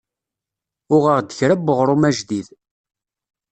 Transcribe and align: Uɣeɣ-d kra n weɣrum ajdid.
Uɣeɣ-d 0.95 1.29
kra 1.37 1.55
n 1.59 1.63
weɣrum 1.65 2.03
ajdid. 2.09 2.47